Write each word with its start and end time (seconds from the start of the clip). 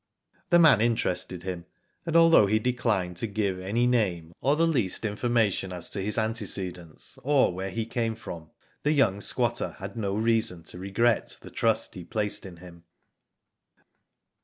The 0.49 0.57
man 0.57 0.81
interested 0.81 1.43
him, 1.43 1.67
and 2.07 2.15
although 2.15 2.47
he 2.47 2.57
de 2.57 2.73
clined 2.73 3.17
to 3.17 3.27
give 3.27 3.59
any 3.59 3.85
name, 3.85 4.33
or 4.41 4.55
the 4.55 4.65
least 4.65 5.05
information 5.05 5.71
asi 5.71 5.93
to 5.93 6.01
his 6.03 6.17
antecedents, 6.17 7.19
or 7.23 7.53
where 7.53 7.69
he 7.69 7.85
came 7.85 8.15
from, 8.15 8.49
the 8.81 8.93
young 8.93 9.21
squatter 9.21 9.75
had 9.77 9.95
no 9.95 10.15
reason 10.15 10.63
to 10.63 10.79
regret 10.79 11.37
the 11.41 11.51
trust 11.51 11.93
he 11.93 12.03
placed 12.03 12.47
in 12.47 12.57
him. 12.57 12.85